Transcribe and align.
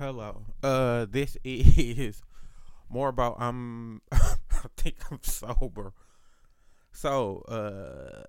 Hello. 0.00 0.46
Uh, 0.62 1.04
this 1.10 1.36
is 1.44 2.22
more 2.88 3.10
about 3.10 3.36
I'm. 3.38 4.00
I 4.10 4.34
think 4.74 4.96
I'm 5.10 5.18
sober. 5.20 5.92
So, 6.90 7.42
uh, 7.42 8.22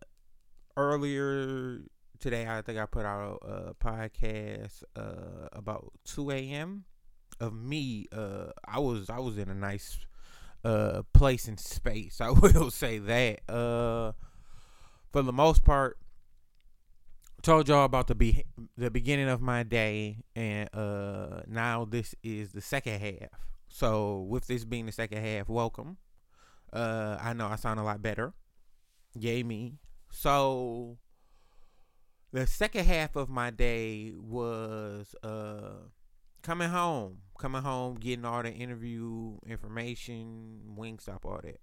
earlier 0.75 1.79
today, 2.19 2.45
I 2.45 2.61
think 2.61 2.77
I 2.77 2.85
put 2.87 3.05
out 3.05 3.37
a 3.43 3.73
podcast 3.73 4.83
uh 4.97 5.47
about 5.53 5.93
2 6.03 6.31
a.m. 6.31 6.83
of 7.39 7.53
me. 7.53 8.07
Uh, 8.11 8.47
I 8.65 8.79
was 8.79 9.09
I 9.09 9.19
was 9.19 9.37
in 9.37 9.47
a 9.47 9.55
nice 9.55 9.97
uh 10.65 11.03
place 11.13 11.47
in 11.47 11.55
space. 11.55 12.19
I 12.19 12.31
will 12.31 12.69
say 12.69 12.97
that. 12.97 13.49
Uh, 13.49 14.11
for 15.13 15.21
the 15.21 15.31
most 15.31 15.63
part, 15.63 16.00
told 17.41 17.67
y'all 17.67 17.85
about 17.85 18.07
the 18.07 18.15
be 18.15 18.43
the 18.77 18.91
beginning 18.91 19.29
of 19.29 19.41
my 19.41 19.63
day, 19.63 20.23
and 20.35 20.69
uh, 20.73 21.41
now 21.47 21.85
this 21.85 22.15
is 22.23 22.51
the 22.51 22.61
second 22.61 22.99
half. 22.99 23.29
So 23.67 24.25
with 24.29 24.47
this 24.47 24.65
being 24.65 24.85
the 24.85 24.91
second 24.91 25.23
half, 25.23 25.49
welcome. 25.49 25.97
Uh, 26.71 27.17
I 27.19 27.33
know 27.33 27.47
I 27.47 27.55
sound 27.55 27.79
a 27.79 27.83
lot 27.83 28.01
better. 28.01 28.33
Yay 29.17 29.43
me. 29.43 29.79
So 30.09 30.97
the 32.31 32.47
second 32.47 32.85
half 32.85 33.15
of 33.15 33.29
my 33.29 33.49
day 33.49 34.13
was 34.17 35.15
uh 35.23 35.87
coming 36.41 36.69
home, 36.69 37.17
coming 37.37 37.61
home, 37.61 37.95
getting 37.95 38.25
all 38.25 38.43
the 38.43 38.51
interview 38.51 39.37
information, 39.45 40.75
Wingstop, 40.77 41.25
all 41.25 41.39
that. 41.43 41.59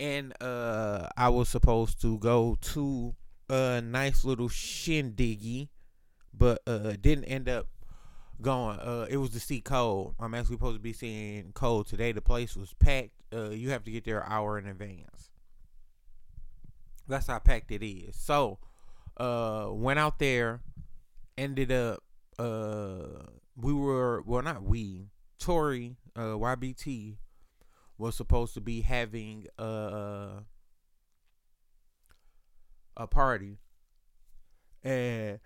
And 0.00 0.34
uh 0.42 1.08
I 1.16 1.28
was 1.28 1.48
supposed 1.48 2.00
to 2.02 2.18
go 2.18 2.56
to 2.60 3.14
a 3.48 3.80
nice 3.80 4.24
little 4.24 4.48
shindiggy, 4.48 5.68
but 6.32 6.62
uh 6.66 6.94
didn't 7.00 7.24
end 7.24 7.48
up 7.48 7.68
going. 8.40 8.78
Uh 8.78 9.06
it 9.08 9.16
was 9.16 9.30
to 9.30 9.40
see 9.40 9.60
Cole. 9.60 10.14
I'm 10.18 10.34
actually 10.34 10.56
supposed 10.56 10.76
to 10.76 10.82
be 10.82 10.92
seeing 10.92 11.52
Cole 11.52 11.84
today. 11.84 12.12
The 12.12 12.20
place 12.22 12.56
was 12.56 12.74
packed. 12.74 13.12
Uh 13.32 13.50
you 13.50 13.70
have 13.70 13.84
to 13.84 13.90
get 13.90 14.04
there 14.04 14.20
an 14.20 14.30
hour 14.30 14.58
in 14.58 14.66
advance. 14.66 15.30
That's 17.06 17.26
how 17.26 17.38
packed 17.38 17.70
it 17.70 17.84
is. 17.86 18.16
So 18.16 18.58
uh 19.16 19.68
went 19.70 19.98
out 19.98 20.18
there, 20.18 20.60
ended 21.36 21.72
up 21.72 22.02
uh 22.38 23.26
we 23.56 23.72
were 23.72 24.22
well 24.26 24.42
not 24.42 24.62
we, 24.62 25.08
Tori, 25.38 25.96
uh 26.14 26.36
YBT 26.36 27.16
was 27.96 28.14
supposed 28.14 28.54
to 28.54 28.60
be 28.60 28.82
having 28.82 29.46
uh 29.58 30.40
a 32.98 33.06
party 33.06 33.58
and 34.82 35.40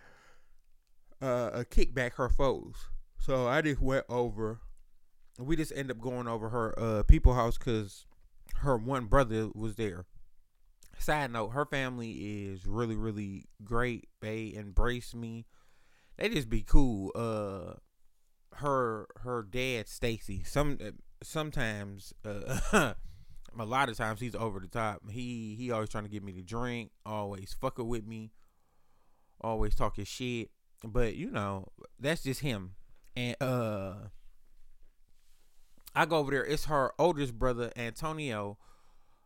uh, 1.21 1.51
a 1.53 1.65
kickback 1.65 2.15
her 2.15 2.29
foes. 2.29 2.75
So 3.19 3.47
I 3.47 3.63
just 3.63 3.81
went 3.81 4.07
over. 4.09 4.61
We 5.39 5.57
just 5.57 5.73
end 5.75 5.91
up 5.91 6.01
going 6.01 6.27
over 6.27 6.49
her 6.49 6.79
uh, 6.79 7.03
people 7.05 7.35
house 7.35 7.57
because 7.57 8.07
her 8.57 8.77
one 8.77 9.07
brother 9.07 9.49
was 9.55 9.77
there. 9.77 10.07
Side 10.99 11.33
note: 11.33 11.51
Her 11.51 11.65
family 11.65 12.11
is 12.11 12.67
really, 12.67 12.97
really 12.97 13.47
great. 13.65 14.09
They 14.21 14.53
embrace 14.55 15.15
me. 15.15 15.47
They 16.17 16.29
just 16.29 16.49
be 16.49 16.63
cool. 16.63 17.13
Uh, 17.15 17.75
her 18.57 19.07
her 19.23 19.43
dad 19.43 19.89
Stacy. 19.89 20.43
Some 20.45 20.79
sometimes 21.23 22.13
uh, 22.25 22.95
a 23.59 23.65
lot 23.65 23.89
of 23.89 23.97
times 23.97 24.21
he's 24.21 24.35
over 24.35 24.61
the 24.61 24.69
top. 24.69 25.03
He 25.11 25.55
he 25.59 25.71
always 25.71 25.89
trying 25.89 26.05
to 26.05 26.11
get 26.11 26.23
me 26.23 26.33
to 26.33 26.43
drink, 26.43 26.91
always 27.05 27.55
fucking 27.61 27.87
with 27.87 28.07
me, 28.07 28.31
always 29.41 29.75
talking 29.75 30.05
shit. 30.05 30.51
But 30.85 31.15
you 31.15 31.31
know, 31.31 31.69
that's 31.99 32.23
just 32.23 32.41
him. 32.41 32.73
And 33.17 33.37
uh 33.41 33.95
I 35.95 36.07
go 36.07 36.17
over 36.17 36.31
there, 36.31 36.45
it's 36.45 36.67
her 36.67 36.93
oldest 36.99 37.39
brother, 37.39 37.71
Antonio, 37.77 38.59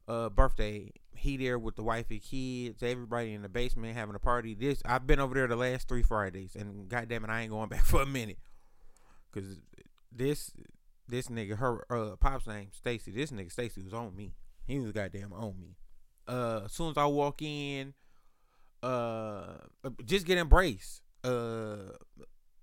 uh 0.09 0.29
birthday. 0.29 0.91
He 1.15 1.39
there 1.39 1.59
with 1.59 1.77
the 1.77 1.83
wife 1.83 2.07
and 2.11 2.21
kids, 2.23 2.83
everybody 2.83 3.33
in 3.33 3.41
the 3.43 3.49
basement 3.49 3.97
having 3.97 4.15
a 4.15 4.19
party. 4.19 4.55
This 4.55 4.83
I've 4.85 5.07
been 5.07 5.21
over 5.21 5.35
there 5.35 5.47
the 5.47 5.57
last 5.57 5.89
three 5.89 6.03
Fridays 6.03 6.55
and 6.55 6.89
goddamn 6.89 7.25
it, 7.25 7.31
I 7.31 7.43
ain't 7.43 7.51
going 7.51 7.69
back 7.69 7.85
for 7.85 8.03
a 8.03 8.07
minute. 8.07 8.39
Cause 9.33 9.59
this 10.13 10.51
this 11.09 11.29
nigga, 11.29 11.59
her 11.59 11.85
uh, 11.91 12.17
pop's 12.17 12.47
name 12.47 12.69
Stacy. 12.73 13.11
This 13.11 13.31
nigga 13.31 13.51
Stacy 13.51 13.83
was 13.83 13.95
on 13.95 14.15
me. 14.17 14.35
He 14.67 14.79
was 14.79 14.93
goddamn 14.93 15.33
on 15.33 15.61
me. 15.61 15.77
Uh, 16.27 16.63
as 16.65 16.73
soon 16.73 16.91
as 16.91 16.97
I 16.97 17.07
walk 17.07 17.41
in, 17.43 17.95
uh, 18.83 19.59
just 20.05 20.27
get 20.27 20.39
embraced. 20.39 21.03
Uh, 21.23 21.93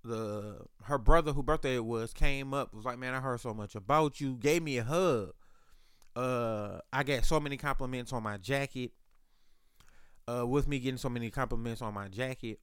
the 0.03 0.57
her 0.83 0.97
brother 0.97 1.31
who 1.31 1.43
birthday 1.43 1.75
it 1.75 1.85
was 1.85 2.13
came 2.13 2.53
up 2.53 2.73
was 2.73 2.85
like, 2.85 2.99
man, 2.99 3.13
I 3.13 3.19
heard 3.19 3.39
so 3.39 3.53
much 3.53 3.75
about 3.75 4.19
you. 4.19 4.35
Gave 4.35 4.63
me 4.63 4.77
a 4.77 4.83
hug. 4.83 5.31
Uh, 6.15 6.79
I 6.91 7.03
got 7.03 7.25
so 7.25 7.39
many 7.39 7.57
compliments 7.57 8.13
on 8.13 8.23
my 8.23 8.37
jacket. 8.37 8.91
Uh, 10.25 10.47
with 10.47 10.69
me 10.69 10.79
getting 10.79 10.97
so 10.97 11.09
many 11.09 11.29
compliments 11.29 11.81
on 11.81 11.93
my 11.93 12.07
jacket, 12.07 12.59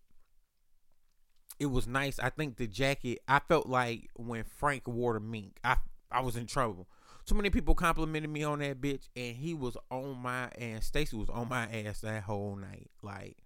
it 1.60 1.66
was 1.66 1.87
nice. 1.87 2.19
I 2.19 2.31
think 2.31 2.56
the 2.56 2.66
jacket. 2.66 3.21
I 3.28 3.38
felt 3.38 3.66
like 3.66 4.09
when 4.16 4.44
Frank 4.44 4.88
wore 4.88 5.12
the 5.12 5.21
mink, 5.21 5.59
I 5.62 5.76
I 6.10 6.22
was 6.22 6.34
in 6.34 6.47
trouble. 6.47 6.88
So 7.26 7.34
many 7.34 7.50
people 7.50 7.75
complimented 7.75 8.31
me 8.31 8.43
on 8.43 8.60
that 8.60 8.81
bitch, 8.81 9.09
and 9.15 9.37
he 9.37 9.53
was 9.53 9.76
on 9.91 10.16
my 10.16 10.48
and 10.59 10.82
Stacy 10.82 11.16
was 11.16 11.28
on 11.28 11.50
my 11.50 11.66
ass 11.66 12.00
that 12.00 12.22
whole 12.22 12.56
night. 12.56 12.91
Like, 13.03 13.37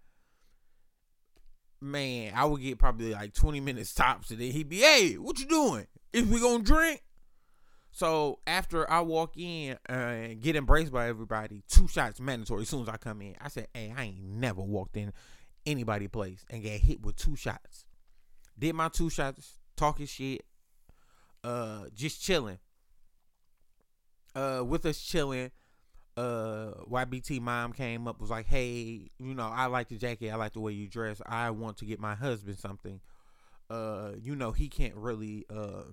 man, 1.81 2.33
I 2.37 2.45
would 2.45 2.63
get 2.63 2.79
probably 2.79 3.13
like 3.13 3.35
twenty 3.35 3.59
minutes 3.59 3.93
tops, 3.93 4.31
and 4.31 4.41
then 4.41 4.53
he'd 4.53 4.69
be, 4.69 4.79
"Hey, 4.79 5.15
what 5.15 5.41
you 5.41 5.47
doing? 5.47 5.87
Is 6.13 6.25
we 6.25 6.41
gonna 6.41 6.63
drink?" 6.63 7.03
So 7.91 8.39
after 8.47 8.89
I 8.89 9.01
walk 9.01 9.37
in 9.37 9.77
uh, 9.89 9.93
and 9.93 10.41
get 10.41 10.55
embraced 10.55 10.93
by 10.93 11.09
everybody, 11.09 11.65
two 11.69 11.89
shots 11.89 12.21
mandatory. 12.21 12.63
As 12.63 12.69
soon 12.69 12.83
as 12.83 12.89
I 12.89 12.97
come 12.97 13.23
in, 13.23 13.35
I 13.41 13.49
said, 13.49 13.67
"Hey, 13.75 13.93
I 13.95 14.05
ain't 14.05 14.23
never 14.23 14.63
walked 14.63 14.97
in 14.97 15.13
anybody 15.67 16.07
place 16.07 16.45
and 16.49 16.63
get 16.63 16.81
hit 16.81 17.03
with 17.03 17.17
two 17.17 17.35
shots." 17.35 17.87
Did 18.59 18.75
my 18.75 18.88
two 18.88 19.10
shots, 19.10 19.59
talking 19.76 20.06
shit, 20.06 20.44
uh, 21.42 21.84
just 21.94 22.22
chilling. 22.22 22.59
Uh, 24.34 24.65
with 24.66 24.84
us 24.87 25.00
chilling, 25.00 25.50
uh, 26.16 26.72
YBT 26.91 27.41
mom 27.41 27.72
came 27.72 28.06
up 28.09 28.20
was 28.20 28.31
like, 28.31 28.47
"Hey, 28.47 29.10
you 29.19 29.34
know, 29.34 29.48
I 29.48 29.66
like 29.66 29.88
the 29.88 29.97
jacket. 29.97 30.31
I 30.31 30.37
like 30.37 30.53
the 30.53 30.60
way 30.60 30.72
you 30.72 30.88
dress. 30.88 31.20
I 31.26 31.50
want 31.50 31.78
to 31.78 31.84
get 31.84 32.00
my 32.00 32.15
husband 32.15 32.59
something. 32.59 33.00
Uh, 33.70 34.12
you 34.20 34.37
know, 34.37 34.53
he 34.53 34.69
can't 34.69 34.94
really, 34.94 35.44
uh, 35.50 35.84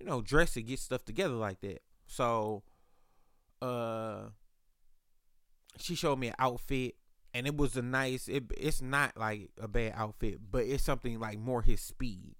you 0.00 0.06
know, 0.06 0.22
dress 0.22 0.56
and 0.56 0.66
get 0.66 0.78
stuff 0.78 1.04
together 1.04 1.34
like 1.34 1.60
that. 1.60 1.82
So, 2.06 2.62
uh, 3.60 4.30
she 5.78 5.94
showed 5.94 6.18
me 6.18 6.28
an 6.28 6.34
outfit 6.38 6.96
and 7.34 7.46
it 7.46 7.56
was 7.56 7.76
a 7.76 7.82
nice 7.82 8.28
it, 8.28 8.44
it's 8.56 8.82
not 8.82 9.16
like 9.16 9.50
a 9.60 9.68
bad 9.68 9.92
outfit 9.96 10.40
but 10.50 10.64
it's 10.64 10.84
something 10.84 11.18
like 11.20 11.38
more 11.38 11.62
his 11.62 11.80
speed. 11.80 12.34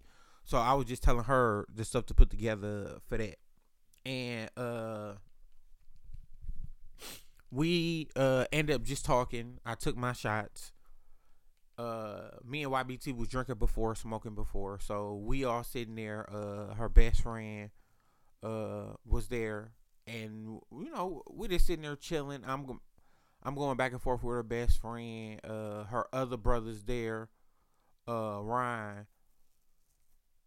So 0.44 0.58
i 0.58 0.74
was 0.74 0.86
just 0.86 1.02
telling 1.02 1.24
her 1.24 1.66
the 1.72 1.84
stuff 1.84 2.06
to 2.06 2.14
put 2.14 2.30
together 2.30 2.98
for 3.08 3.18
that. 3.18 3.36
And 4.04 4.50
uh 4.56 5.14
we 7.50 8.08
uh 8.16 8.44
ended 8.52 8.74
up 8.76 8.82
just 8.82 9.04
talking. 9.04 9.58
I 9.64 9.74
took 9.74 9.96
my 9.96 10.12
shots. 10.12 10.72
Uh 11.78 12.28
me 12.44 12.62
and 12.62 12.72
ybt 12.72 13.16
was 13.16 13.28
drinking 13.28 13.56
before 13.56 13.94
smoking 13.94 14.34
before. 14.34 14.78
So 14.78 15.14
we 15.14 15.44
all 15.44 15.64
sitting 15.64 15.94
there 15.94 16.28
uh 16.32 16.74
her 16.74 16.88
best 16.88 17.22
friend 17.22 17.70
uh 18.42 18.94
was 19.06 19.28
there. 19.28 19.72
And 20.06 20.60
you 20.72 20.90
know 20.92 21.22
we 21.30 21.48
just 21.48 21.66
sitting 21.66 21.82
there 21.82 21.96
chilling. 21.96 22.42
I'm 22.46 22.80
I'm 23.42 23.54
going 23.54 23.76
back 23.76 23.92
and 23.92 24.00
forth 24.00 24.22
with 24.22 24.34
her 24.34 24.42
best 24.42 24.80
friend. 24.80 25.40
Uh, 25.44 25.84
her 25.84 26.06
other 26.12 26.36
brother's 26.36 26.84
there. 26.84 27.28
Uh, 28.06 28.40
Ryan. 28.42 29.06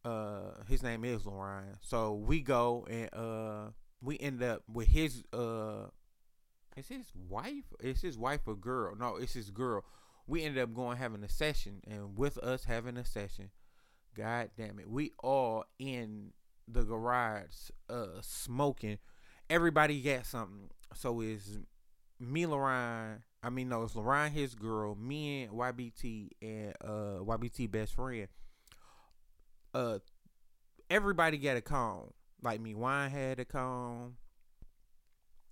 Uh, 0.04 0.64
his 0.68 0.84
name 0.84 1.04
is 1.04 1.26
Ryan. 1.26 1.78
So 1.82 2.14
we 2.14 2.42
go 2.42 2.86
and 2.90 3.10
uh, 3.14 3.72
we 4.02 4.20
end 4.20 4.44
up 4.44 4.64
with 4.72 4.88
his 4.88 5.24
uh, 5.34 5.88
it's 6.78 6.90
his 6.90 7.12
wife. 7.16 7.66
Is 7.80 8.02
his 8.02 8.18
wife 8.18 8.48
a 8.48 8.54
girl. 8.54 8.96
No, 8.96 9.16
it's 9.18 9.34
his 9.34 9.50
girl. 9.50 9.84
We 10.28 10.44
ended 10.44 10.62
up 10.62 10.74
going 10.74 10.98
having 10.98 11.24
a 11.24 11.30
session, 11.30 11.82
and 11.88 12.18
with 12.18 12.38
us 12.40 12.66
having 12.66 12.98
a 12.98 13.06
session, 13.06 13.52
God 14.16 14.50
damn 14.58 14.80
it, 14.80 14.90
we 14.90 15.12
all 15.24 15.66
in 15.80 16.32
the 16.68 16.84
garage 16.84 17.70
uh 17.90 18.22
smoking. 18.22 18.98
Everybody 19.50 20.02
got 20.02 20.26
something. 20.26 20.70
So 20.94 21.22
is 21.22 21.60
me, 22.20 22.46
Lorraine, 22.46 23.24
I 23.44 23.50
mean, 23.50 23.70
no, 23.70 23.84
it's 23.84 23.96
Lorraine, 23.96 24.32
his 24.32 24.56
girl, 24.56 24.96
me 24.96 25.44
and 25.44 25.54
YBT 25.54 26.30
and 26.42 26.74
uh 26.84 27.20
YBT 27.24 27.70
best 27.72 27.94
friend. 27.94 28.28
Uh, 29.74 30.00
everybody 30.90 31.38
got 31.38 31.58
a 31.58 31.62
cone. 31.62 32.12
Like 32.42 32.62
me, 32.62 32.74
Wine 32.74 33.12
had 33.12 33.40
a 33.40 33.46
cone. 33.46 34.14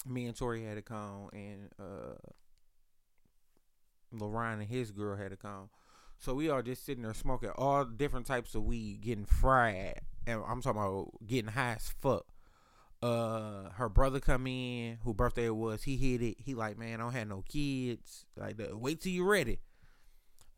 Me 0.05 0.25
and 0.27 0.35
Tori 0.35 0.63
had 0.63 0.77
a 0.77 0.81
cone, 0.81 1.29
and 1.33 1.69
uh, 1.79 2.15
Lorraine 4.11 4.59
and 4.59 4.67
his 4.69 4.91
girl 4.91 5.15
had 5.17 5.31
a 5.31 5.37
cone. 5.37 5.69
So 6.19 6.33
we 6.33 6.49
are 6.49 6.61
just 6.61 6.85
sitting 6.85 7.03
there 7.03 7.13
smoking 7.13 7.51
all 7.55 7.85
different 7.85 8.25
types 8.25 8.55
of 8.55 8.63
weed, 8.63 9.01
getting 9.01 9.25
fried. 9.25 10.01
and 10.27 10.41
I'm 10.47 10.61
talking 10.61 10.81
about 10.81 11.09
getting 11.25 11.51
high 11.51 11.73
as 11.73 11.93
fuck. 12.01 12.25
Uh, 13.03 13.69
her 13.71 13.89
brother 13.89 14.21
come 14.21 14.47
in, 14.47 14.97
who 15.03 15.13
birthday 15.13 15.47
it 15.47 15.55
was. 15.55 15.83
He 15.83 15.97
hit 15.97 16.21
it. 16.21 16.37
He 16.39 16.55
like, 16.55 16.77
man, 16.77 17.01
I 17.01 17.03
don't 17.03 17.11
have 17.11 17.27
no 17.27 17.43
kids. 17.49 18.25
Like, 18.37 18.55
wait 18.71 19.01
till 19.01 19.11
you 19.11 19.25
ready. 19.25 19.59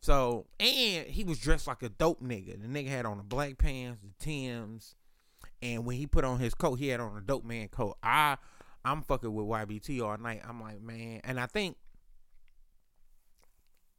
So, 0.00 0.46
and 0.60 1.08
he 1.08 1.24
was 1.24 1.40
dressed 1.40 1.66
like 1.66 1.82
a 1.82 1.88
dope 1.88 2.22
nigga. 2.22 2.62
The 2.62 2.68
nigga 2.68 2.88
had 2.88 3.04
on 3.04 3.16
the 3.16 3.24
black 3.24 3.58
pants, 3.58 4.00
the 4.00 4.24
Tims, 4.24 4.94
and 5.60 5.84
when 5.84 5.96
he 5.96 6.06
put 6.06 6.24
on 6.24 6.38
his 6.38 6.54
coat, 6.54 6.76
he 6.76 6.86
had 6.86 7.00
on 7.00 7.16
a 7.16 7.20
dope 7.20 7.44
man 7.44 7.66
coat. 7.66 7.96
I, 8.00 8.36
I'm 8.84 9.02
fucking 9.02 9.34
with 9.34 9.46
YBT 9.46 10.00
all 10.00 10.16
night. 10.16 10.42
I'm 10.48 10.60
like, 10.60 10.80
man, 10.80 11.22
and 11.24 11.40
I 11.40 11.46
think 11.46 11.76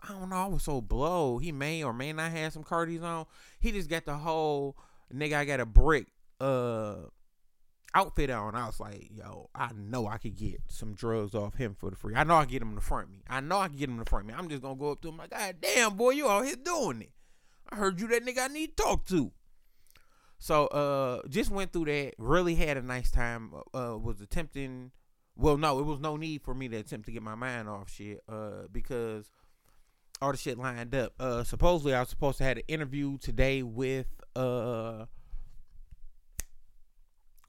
I 0.01 0.13
don't 0.13 0.29
know. 0.29 0.37
I 0.37 0.45
was 0.45 0.63
so 0.63 0.79
blow. 0.79 1.37
He 1.37 1.51
may 1.51 1.83
or 1.83 1.91
may 1.91 2.13
not 2.13 2.31
have 2.31 2.53
some 2.53 2.63
Cardis 2.63 3.03
on. 3.03 3.25
He 3.59 3.73
just 3.73 3.89
got 3.89 4.05
the 4.05 4.15
whole 4.15 4.77
nigga. 5.13 5.33
I 5.33 5.43
got 5.43 5.59
a 5.59 5.65
brick 5.65 6.07
uh 6.39 6.95
outfit 7.93 8.29
on. 8.29 8.55
I 8.55 8.65
was 8.65 8.79
like, 8.79 9.09
yo, 9.13 9.49
I 9.55 9.71
know 9.75 10.07
I 10.07 10.17
could 10.17 10.35
get 10.35 10.61
some 10.67 10.93
drugs 10.93 11.33
off 11.33 11.55
him 11.55 11.75
for 11.79 11.89
the 11.89 11.95
free. 11.95 12.15
I 12.15 12.23
know 12.23 12.35
I 12.35 12.45
get 12.45 12.61
him 12.61 12.75
to 12.75 12.81
front 12.81 13.09
me. 13.09 13.23
I 13.29 13.39
know 13.39 13.59
I 13.59 13.67
can 13.67 13.77
get 13.77 13.89
him 13.89 13.99
to 13.99 14.05
front 14.05 14.27
me. 14.27 14.33
I'm 14.37 14.49
just 14.49 14.61
gonna 14.61 14.75
go 14.75 14.91
up 14.91 15.01
to 15.01 15.09
him 15.09 15.17
like, 15.17 15.31
God 15.31 15.55
damn, 15.61 15.95
boy, 15.95 16.11
you 16.11 16.27
out 16.27 16.45
here 16.45 16.55
doing 16.55 17.01
it. 17.01 17.11
I 17.69 17.75
heard 17.75 17.99
you 17.99 18.07
that 18.09 18.25
nigga 18.25 18.45
I 18.45 18.47
need 18.47 18.77
to 18.77 18.83
talk 18.83 19.05
to. 19.07 19.31
So 20.39 20.67
uh 20.67 21.27
just 21.27 21.49
went 21.49 21.73
through 21.73 21.85
that, 21.85 22.13
really 22.17 22.55
had 22.55 22.77
a 22.77 22.81
nice 22.81 23.09
time. 23.09 23.51
Uh 23.73 23.97
was 23.97 24.21
attempting 24.21 24.91
well 25.35 25.57
no, 25.57 25.79
it 25.79 25.85
was 25.85 25.99
no 25.99 26.17
need 26.17 26.43
for 26.43 26.53
me 26.53 26.67
to 26.67 26.77
attempt 26.77 27.07
to 27.07 27.11
get 27.11 27.23
my 27.23 27.35
mind 27.35 27.67
off 27.67 27.89
shit. 27.89 28.21
Uh 28.29 28.67
because 28.71 29.31
all 30.21 30.31
the 30.31 30.37
shit 30.37 30.57
lined 30.57 30.93
up. 30.93 31.13
Uh 31.19 31.43
supposedly 31.43 31.93
I 31.93 32.01
was 32.01 32.09
supposed 32.09 32.37
to 32.37 32.43
have 32.43 32.57
an 32.57 32.63
interview 32.67 33.17
today 33.17 33.63
with 33.63 34.07
uh 34.35 35.05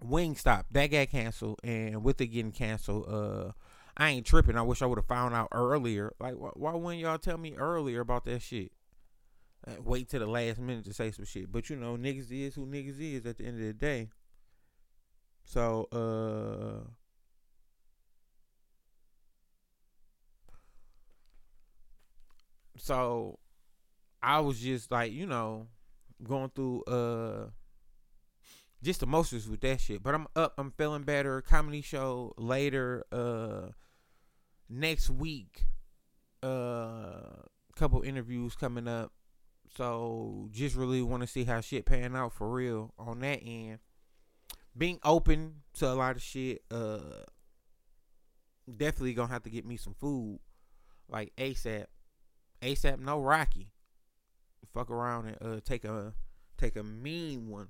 Wingstop. 0.05 0.65
That 0.71 0.87
got 0.89 1.09
canceled 1.11 1.61
and 1.65 2.03
with 2.05 2.21
it 2.21 2.29
getting 2.29 2.53
canceled, 2.53 3.07
uh 3.09 3.53
I 3.97 4.11
ain't 4.11 4.27
tripping. 4.27 4.57
I 4.57 4.63
wish 4.63 4.81
I 4.81 4.87
would 4.87 4.99
have 4.99 5.07
found 5.07 5.35
out 5.35 5.49
earlier. 5.53 6.13
Like 6.21 6.35
why, 6.35 6.51
why 6.55 6.75
wouldn't 6.75 7.01
y'all 7.01 7.19
tell 7.19 7.39
me 7.39 7.55
earlier 7.57 8.01
about 8.01 8.25
that 8.27 8.43
shit? 8.43 8.71
Uh, 9.67 9.73
wait 9.83 10.09
till 10.09 10.21
the 10.21 10.27
last 10.27 10.59
minute 10.59 10.85
to 10.85 10.95
say 10.95 11.11
some 11.11 11.25
shit. 11.25 11.51
But 11.51 11.69
you 11.69 11.77
know, 11.77 11.97
niggas 11.97 12.31
is 12.31 12.55
who 12.55 12.67
niggas 12.67 13.01
is 13.01 13.27
at 13.27 13.39
the 13.39 13.45
end 13.45 13.61
of 13.61 13.67
the 13.67 13.73
day. 13.73 14.09
So 15.45 15.89
uh 15.91 16.89
so 22.77 23.39
I 24.23 24.41
was 24.41 24.61
just 24.61 24.91
like, 24.91 25.13
you 25.13 25.27
know, 25.27 25.69
going 26.23 26.51
through 26.55 26.85
uh 26.85 27.51
just 28.83 29.03
emotions 29.03 29.49
with 29.49 29.61
that 29.61 29.81
shit. 29.81 30.03
But 30.03 30.15
I'm 30.15 30.27
up, 30.37 30.55
I'm 30.59 30.71
feeling 30.73 31.03
better. 31.03 31.41
Comedy 31.41 31.83
show 31.83 32.35
later, 32.37 33.05
uh 33.13 33.73
next 34.69 35.11
week. 35.11 35.65
Uh 36.43 37.43
couple 37.77 38.03
interviews 38.03 38.57
coming 38.57 38.89
up. 38.89 39.13
So 39.77 40.49
just 40.51 40.75
really 40.75 41.03
want 41.03 41.23
to 41.23 41.29
see 41.29 41.45
how 41.45 41.61
shit 41.61 41.87
pan 41.87 42.17
out 42.17 42.33
for 42.33 42.51
real 42.51 42.93
on 42.99 43.21
that 43.21 43.41
end. 43.45 43.79
Being 44.77 44.99
open 45.05 45.63
to 45.75 45.89
a 45.89 45.95
lot 45.95 46.17
of 46.17 46.23
shit, 46.23 46.63
uh 46.71 47.25
definitely 48.77 49.15
gonna 49.15 49.33
have 49.33 49.45
to 49.45 49.51
get 49.51 49.67
me 49.67 49.77
some 49.77 49.95
food 49.95 50.41
like 51.09 51.33
ASAP. 51.37 51.87
ASAP, 52.63 52.99
no 53.01 53.21
Rocky. 53.21 53.71
Fuck 54.75 54.91
around 54.91 55.27
and 55.27 55.37
uh, 55.41 55.61
take 55.65 55.85
a 55.85 56.13
take 56.59 56.77
a 56.77 56.83
mean 56.83 57.49
one 57.49 57.69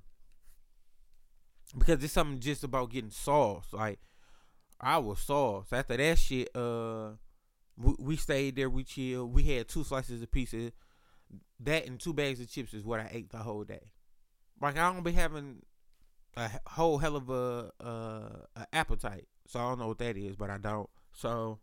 because 1.77 2.03
it's 2.03 2.13
something 2.13 2.39
just 2.39 2.63
about 2.63 2.91
getting 2.91 3.11
sauce. 3.11 3.67
Like 3.71 3.99
I 4.79 4.97
was 4.97 5.19
sauce 5.19 5.67
after 5.71 5.97
that 5.97 6.17
shit. 6.17 6.55
Uh, 6.55 7.11
we, 7.77 7.93
we 7.99 8.15
stayed 8.15 8.55
there, 8.55 8.69
we 8.69 8.83
chilled. 8.83 9.33
We 9.33 9.43
had 9.43 9.67
two 9.67 9.83
slices 9.83 10.21
of 10.21 10.31
pizza. 10.31 10.71
That 11.59 11.85
and 11.87 11.99
two 11.99 12.13
bags 12.13 12.39
of 12.39 12.49
chips 12.49 12.73
is 12.73 12.83
what 12.83 12.99
I 12.99 13.09
ate 13.11 13.29
the 13.29 13.37
whole 13.37 13.63
day. 13.63 13.91
Like 14.61 14.77
I 14.77 14.91
don't 14.91 15.03
be 15.03 15.11
having 15.11 15.61
a 16.35 16.49
whole 16.67 16.97
hell 16.97 17.15
of 17.15 17.29
a 17.29 17.71
uh, 17.83 18.45
a 18.55 18.67
appetite, 18.73 19.27
so 19.47 19.59
I 19.59 19.69
don't 19.69 19.79
know 19.79 19.87
what 19.87 19.99
that 19.99 20.17
is, 20.17 20.35
but 20.35 20.49
I 20.49 20.57
don't. 20.57 20.89
So 21.13 21.59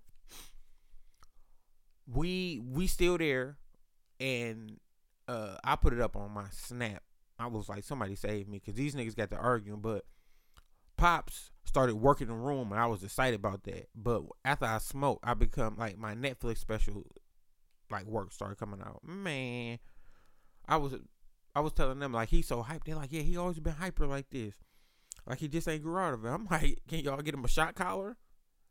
we 2.07 2.61
we 2.65 2.87
still 2.87 3.19
there, 3.19 3.59
and 4.21 4.79
uh, 5.29 5.57
I 5.65 5.77
put 5.77 5.93
it 5.93 6.01
up 6.01 6.17
on 6.17 6.33
my 6.33 6.47
snap. 6.51 7.03
I 7.39 7.47
was 7.49 7.69
like, 7.69 7.85
somebody 7.85 8.15
save 8.15 8.49
me, 8.49 8.59
because 8.59 8.75
these 8.75 8.95
niggas 8.95 9.17
got 9.17 9.31
to 9.31 9.37
arguing. 9.37 9.81
But 9.81 10.05
pops 10.97 11.51
started 11.65 11.97
working 11.97 12.29
the 12.29 12.35
room, 12.35 12.73
and 12.73 12.81
I 12.81 12.87
was 12.87 13.03
excited 13.03 13.39
about 13.39 13.65
that. 13.65 13.89
But 13.95 14.23
after 14.45 14.65
I 14.65 14.79
smoked, 14.79 15.27
I 15.27 15.35
become 15.35 15.77
like 15.77 15.99
my 15.99 16.15
Netflix 16.15 16.59
special, 16.59 17.05
like 17.91 18.07
work 18.07 18.33
started 18.33 18.59
coming 18.59 18.81
out. 18.81 19.01
Man, 19.05 19.79
I 20.67 20.77
was 20.77 20.95
I 21.55 21.61
was 21.61 21.73
telling 21.73 21.99
them 21.99 22.13
like 22.13 22.29
he's 22.29 22.47
so 22.47 22.63
hyped. 22.63 22.85
They're 22.85 22.97
like, 22.97 23.13
yeah, 23.13 23.23
he 23.23 23.37
always 23.37 23.59
been 23.59 23.75
hyper 23.75 24.07
like 24.07 24.31
this. 24.31 24.55
Like 25.27 25.39
he 25.39 25.49
just 25.49 25.69
ain't 25.69 25.83
grew 25.83 25.99
out 25.99 26.15
of 26.15 26.25
it. 26.25 26.29
I'm 26.29 26.47
like, 26.51 26.81
can 26.89 27.01
y'all 27.01 27.21
get 27.23 27.35
him 27.35 27.45
a 27.45 27.49
shot 27.49 27.75
collar? 27.75 28.17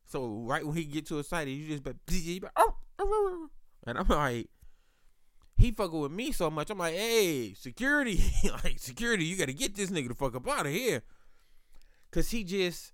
So 0.05 0.43
right 0.45 0.65
when 0.65 0.75
he 0.75 0.85
get 0.85 1.07
to 1.07 1.19
a 1.19 1.23
site, 1.23 1.47
you 1.47 1.67
just 1.67 1.83
be, 1.83 2.41
oh, 2.55 2.61
oh, 2.67 2.75
oh, 2.99 3.05
oh, 3.09 3.49
and 3.87 3.97
I'm 3.97 4.07
like, 4.07 4.49
he 5.57 5.71
fucking 5.71 5.99
with 5.99 6.11
me 6.11 6.31
so 6.31 6.49
much. 6.49 6.69
I'm 6.69 6.77
like, 6.77 6.95
hey, 6.95 7.53
security, 7.53 8.21
like 8.63 8.79
security, 8.79 9.25
you 9.25 9.37
got 9.37 9.47
to 9.47 9.53
get 9.53 9.75
this 9.75 9.89
nigga 9.89 10.09
the 10.09 10.15
fuck 10.15 10.35
up 10.35 10.47
out 10.47 10.65
of 10.65 10.71
here, 10.71 11.01
cause 12.11 12.31
he 12.31 12.43
just, 12.43 12.91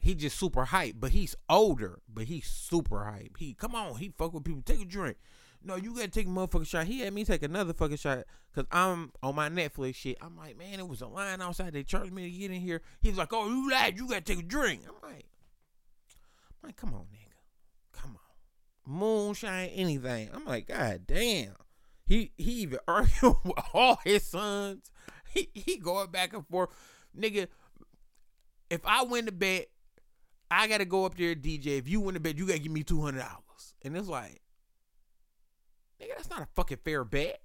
he 0.00 0.14
just 0.14 0.38
super 0.38 0.66
hype. 0.66 0.96
But 0.98 1.10
he's 1.12 1.36
older, 1.48 2.00
but 2.08 2.24
he's 2.24 2.46
super 2.46 3.04
hype. 3.04 3.36
He 3.38 3.54
come 3.54 3.74
on, 3.74 3.96
he 3.96 4.12
fuck 4.16 4.32
with 4.32 4.44
people. 4.44 4.62
Take 4.64 4.80
a 4.80 4.84
drink. 4.86 5.18
No, 5.62 5.76
you 5.76 5.94
gotta 5.94 6.08
take 6.08 6.26
a 6.26 6.30
motherfucking 6.30 6.66
shot. 6.66 6.86
He 6.86 7.00
had 7.00 7.12
me 7.12 7.24
take 7.24 7.42
another 7.42 7.74
fucking 7.74 7.98
shot 7.98 8.24
because 8.50 8.66
I'm 8.72 9.12
on 9.22 9.34
my 9.34 9.50
Netflix 9.50 9.96
shit. 9.96 10.16
I'm 10.22 10.34
like, 10.38 10.56
man, 10.56 10.80
it 10.80 10.88
was 10.88 11.02
a 11.02 11.06
line 11.06 11.42
outside. 11.42 11.74
They 11.74 11.82
charged 11.82 12.12
me 12.12 12.22
to 12.22 12.30
get 12.30 12.50
in 12.50 12.60
here. 12.62 12.80
He 13.02 13.10
was 13.10 13.18
like, 13.18 13.32
oh, 13.32 13.46
you 13.46 13.70
lied. 13.70 13.98
You 13.98 14.08
gotta 14.08 14.22
take 14.22 14.38
a 14.38 14.42
drink. 14.42 14.84
I'm 14.88 14.94
like, 15.06 15.26
I'm 16.62 16.68
like, 16.68 16.76
come 16.76 16.94
on, 16.94 17.00
nigga 17.00 17.19
moonshine, 18.86 19.70
anything. 19.70 20.30
I'm 20.32 20.44
like, 20.44 20.66
God 20.66 21.02
damn. 21.06 21.54
He 22.06 22.32
he 22.36 22.52
even 22.62 22.78
arguing 22.88 23.36
with 23.44 23.64
all 23.72 23.98
his 24.04 24.24
sons. 24.24 24.90
He 25.32 25.48
he 25.54 25.78
going 25.78 26.10
back 26.10 26.32
and 26.32 26.46
forth. 26.48 26.70
Nigga, 27.16 27.46
if 28.68 28.80
I 28.84 29.04
win 29.04 29.26
the 29.26 29.32
bet, 29.32 29.66
I 30.50 30.66
gotta 30.66 30.84
go 30.84 31.04
up 31.04 31.16
there, 31.16 31.34
DJ. 31.34 31.78
If 31.78 31.88
you 31.88 32.00
win 32.00 32.14
the 32.14 32.20
bet, 32.20 32.36
you 32.36 32.46
gotta 32.46 32.58
give 32.58 32.72
me 32.72 32.82
two 32.82 33.00
hundred 33.00 33.20
dollars. 33.20 33.74
And 33.82 33.96
it's 33.96 34.08
like, 34.08 34.40
nigga, 36.00 36.16
that's 36.16 36.30
not 36.30 36.42
a 36.42 36.48
fucking 36.54 36.78
fair 36.84 37.04
bet. 37.04 37.40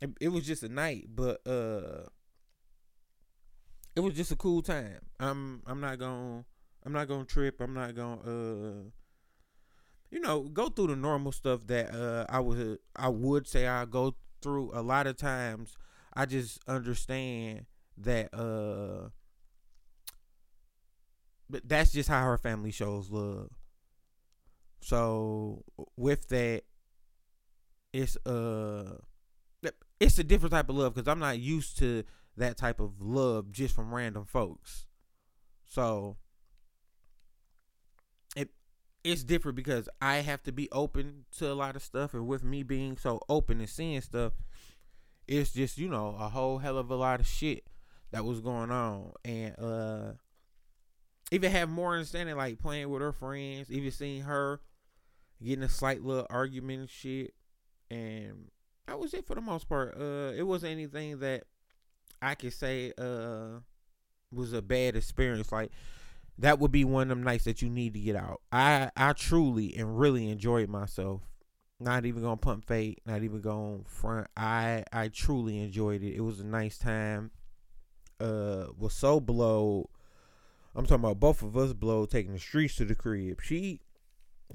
It, 0.00 0.10
it 0.20 0.28
was 0.28 0.46
just 0.46 0.62
a 0.62 0.68
night, 0.68 1.06
but 1.14 1.46
uh 1.46 2.08
it 3.96 4.00
was 4.00 4.14
just 4.14 4.30
a 4.30 4.36
cool 4.36 4.62
time. 4.62 5.00
I'm 5.18 5.62
I'm 5.66 5.80
not 5.80 5.98
gonna 5.98 6.44
I'm 6.84 6.92
not 6.92 7.08
gonna 7.08 7.24
trip. 7.24 7.60
I'm 7.60 7.74
not 7.74 7.94
gonna 7.94 8.20
uh 8.20 8.90
you 10.10 10.20
know, 10.20 10.42
go 10.42 10.68
through 10.68 10.88
the 10.88 10.96
normal 10.96 11.32
stuff 11.32 11.66
that 11.66 11.94
uh, 11.94 12.26
I 12.28 12.40
would 12.40 12.78
I 12.96 13.08
would 13.08 13.46
say 13.46 13.66
I 13.66 13.84
go 13.84 14.14
through. 14.42 14.70
A 14.74 14.82
lot 14.82 15.06
of 15.06 15.16
times, 15.16 15.76
I 16.14 16.26
just 16.26 16.60
understand 16.68 17.66
that 17.98 18.32
uh, 18.32 19.10
but 21.50 21.68
that's 21.68 21.92
just 21.92 22.08
how 22.08 22.24
her 22.24 22.38
family 22.38 22.70
shows 22.70 23.10
love. 23.10 23.50
So 24.80 25.64
with 25.96 26.28
that, 26.28 26.62
it's 27.92 28.16
uh, 28.26 28.98
it's 30.00 30.18
a 30.18 30.24
different 30.24 30.52
type 30.52 30.68
of 30.68 30.76
love 30.76 30.94
because 30.94 31.08
I'm 31.08 31.18
not 31.18 31.38
used 31.38 31.78
to 31.78 32.04
that 32.36 32.56
type 32.56 32.80
of 32.80 33.00
love 33.00 33.50
just 33.50 33.74
from 33.74 33.92
random 33.92 34.24
folks. 34.24 34.86
So 35.66 36.16
it's 39.08 39.24
different 39.24 39.56
because 39.56 39.88
I 40.02 40.16
have 40.16 40.42
to 40.42 40.52
be 40.52 40.68
open 40.70 41.24
to 41.38 41.50
a 41.50 41.54
lot 41.54 41.76
of 41.76 41.82
stuff, 41.82 42.12
and 42.12 42.26
with 42.26 42.44
me 42.44 42.62
being 42.62 42.98
so 42.98 43.20
open 43.28 43.58
and 43.60 43.68
seeing 43.68 44.00
stuff, 44.02 44.34
it's 45.26 45.52
just 45.52 45.78
you 45.78 45.88
know 45.88 46.14
a 46.18 46.28
whole 46.28 46.58
hell 46.58 46.76
of 46.76 46.90
a 46.90 46.94
lot 46.94 47.20
of 47.20 47.26
shit 47.26 47.64
that 48.10 48.24
was 48.24 48.40
going 48.40 48.70
on, 48.70 49.12
and 49.24 49.58
uh, 49.58 50.12
even 51.30 51.50
have 51.50 51.70
more 51.70 51.94
understanding, 51.94 52.36
like 52.36 52.58
playing 52.58 52.90
with 52.90 53.00
her 53.00 53.12
friends, 53.12 53.70
even 53.70 53.90
seeing 53.90 54.22
her 54.22 54.60
getting 55.42 55.64
a 55.64 55.68
slight 55.68 56.02
little 56.02 56.26
argument 56.28 56.80
and 56.80 56.90
shit, 56.90 57.32
and 57.90 58.50
that 58.86 58.98
was 58.98 59.14
it 59.14 59.26
for 59.26 59.34
the 59.34 59.40
most 59.40 59.68
part. 59.70 59.96
Uh, 59.98 60.32
it 60.36 60.46
wasn't 60.46 60.72
anything 60.72 61.18
that 61.20 61.44
I 62.20 62.34
could 62.34 62.52
say 62.52 62.92
uh 62.98 63.60
was 64.30 64.52
a 64.52 64.60
bad 64.60 64.96
experience, 64.96 65.50
like 65.50 65.70
that 66.38 66.58
would 66.58 66.70
be 66.72 66.84
one 66.84 67.02
of 67.02 67.08
them 67.08 67.22
nights 67.24 67.44
that 67.44 67.62
you 67.62 67.68
need 67.68 67.94
to 67.94 68.00
get 68.00 68.16
out. 68.16 68.40
I 68.52 68.90
I 68.96 69.12
truly 69.12 69.74
and 69.76 69.98
really 69.98 70.30
enjoyed 70.30 70.68
myself 70.68 71.22
Not 71.80 72.06
even 72.06 72.22
gonna 72.22 72.36
pump 72.36 72.64
fake. 72.66 73.00
Not 73.06 73.22
even 73.22 73.40
gonna 73.40 73.80
front. 73.86 74.28
I 74.36 74.84
I 74.92 75.08
truly 75.08 75.58
enjoyed 75.60 76.02
it. 76.02 76.14
It 76.16 76.20
was 76.22 76.40
a 76.40 76.46
nice 76.46 76.78
time. 76.78 77.30
Uh, 78.20 78.66
was 78.76 78.94
so 78.94 79.20
blow. 79.20 79.90
I'm 80.74 80.84
talking 80.86 81.04
about 81.04 81.20
both 81.20 81.42
of 81.42 81.56
us 81.56 81.72
blow 81.72 82.06
taking 82.06 82.32
the 82.32 82.38
streets 82.38 82.76
to 82.76 82.84
the 82.84 82.94
crib. 82.94 83.40
She 83.42 83.80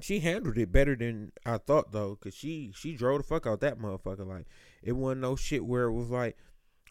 she 0.00 0.20
handled 0.20 0.58
it 0.58 0.72
better 0.72 0.96
than 0.96 1.32
I 1.46 1.58
thought 1.58 1.92
though, 1.92 2.16
cause 2.16 2.34
she 2.34 2.72
she 2.74 2.94
drove 2.96 3.18
the 3.18 3.24
fuck 3.24 3.46
out 3.46 3.60
that 3.60 3.78
motherfucker. 3.78 4.26
Like 4.26 4.46
it 4.82 4.92
wasn't 4.92 5.22
no 5.22 5.36
shit 5.36 5.64
where 5.64 5.84
it 5.84 5.92
was 5.92 6.10
like, 6.10 6.36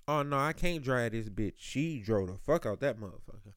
oh 0.07 0.23
no, 0.23 0.37
I 0.37 0.53
can't 0.53 0.83
drive 0.83 1.11
this 1.11 1.29
bitch. 1.29 1.55
She 1.57 1.99
drove 1.99 2.27
the 2.27 2.37
fuck 2.37 2.65
out 2.65 2.79
that 2.81 2.99
motherfucker. 2.99 3.53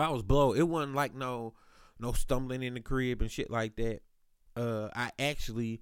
I 0.00 0.10
was 0.10 0.22
blow. 0.22 0.52
It 0.52 0.62
wasn't 0.62 0.94
like 0.94 1.14
no 1.14 1.54
no 1.98 2.12
stumbling 2.12 2.62
in 2.62 2.74
the 2.74 2.80
crib 2.80 3.22
and 3.22 3.30
shit 3.30 3.50
like 3.50 3.76
that. 3.76 4.00
Uh, 4.54 4.88
I 4.94 5.10
actually 5.18 5.80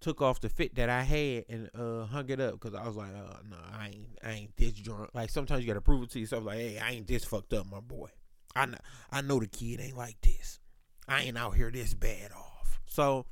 took 0.00 0.20
off 0.20 0.40
the 0.40 0.48
fit 0.48 0.74
that 0.74 0.90
I 0.90 1.02
had 1.02 1.46
and 1.48 1.70
uh 1.74 2.04
hung 2.06 2.28
it 2.28 2.40
up 2.40 2.52
because 2.52 2.74
I 2.74 2.86
was 2.86 2.96
like, 2.96 3.10
uh, 3.10 3.38
no, 3.48 3.56
I 3.72 3.86
ain't 3.86 4.18
I 4.22 4.30
ain't 4.32 4.56
this 4.56 4.72
drunk. 4.72 5.10
Like 5.14 5.30
sometimes 5.30 5.62
you 5.62 5.66
gotta 5.66 5.80
prove 5.80 6.02
it 6.02 6.10
to 6.10 6.20
yourself. 6.20 6.44
Like, 6.44 6.58
hey, 6.58 6.78
I 6.78 6.90
ain't 6.92 7.06
this 7.06 7.24
fucked 7.24 7.52
up, 7.52 7.66
my 7.66 7.80
boy. 7.80 8.08
I 8.54 8.66
know 8.66 8.78
I 9.10 9.20
know 9.22 9.40
the 9.40 9.46
kid 9.46 9.80
ain't 9.80 9.96
like 9.96 10.20
this. 10.20 10.60
I 11.08 11.22
ain't 11.22 11.38
out 11.38 11.54
here 11.54 11.70
this 11.70 11.94
bad 11.94 12.32
off. 12.32 12.80
So 12.86 13.26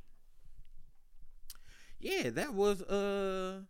yeah, 1.99 2.29
that 2.31 2.53
was 2.53 2.81
uh 2.83 3.61